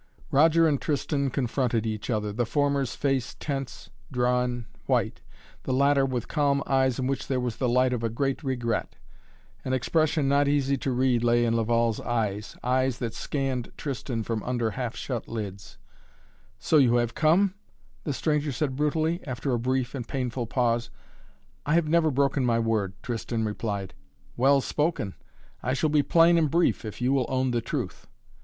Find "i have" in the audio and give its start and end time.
21.63-21.87